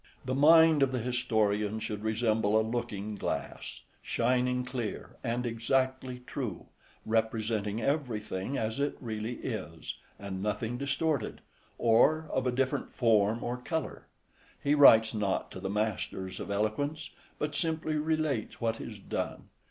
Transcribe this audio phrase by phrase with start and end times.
[0.25, 6.65] The mind of the historian should resemble a looking glass, shining clear and exactly true,
[7.05, 11.39] representing everything as it really is, and nothing distorted,
[11.77, 14.07] or of a different form or colour.
[14.63, 19.49] He writes not to the masters of eloquence, but simply relates what is done.